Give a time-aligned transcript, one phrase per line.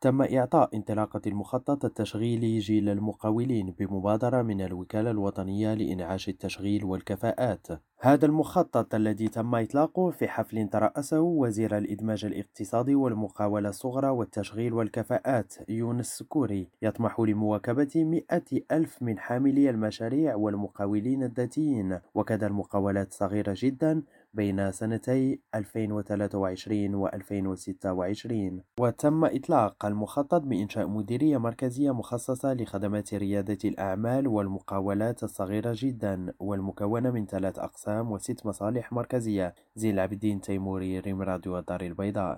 [0.00, 7.66] تم إعطاء انطلاقة المخطط التشغيلي جيل المقاولين بمبادرة من الوكالة الوطنية لإنعاش التشغيل والكفاءات.
[8.00, 15.54] هذا المخطط الذي تم إطلاقه في حفل ترأسه وزير الإدماج الاقتصادي والمقاولة الصغرى والتشغيل والكفاءات
[15.68, 24.02] يونس سكوري يطمح لمواكبة مئة ألف من حاملي المشاريع والمقاولين الذاتيين وكذا المقاولات الصغيرة جدا
[24.38, 34.28] بين سنتي 2023 و 2026 وتم إطلاق المخطط بإنشاء مديرية مركزية مخصصة لخدمات ريادة الأعمال
[34.28, 41.58] والمقاولات الصغيرة جدا والمكونة من ثلاث أقسام وست مصالح مركزية زي العابدين تيموري ريم راديو
[41.58, 42.36] الدار البيضاء.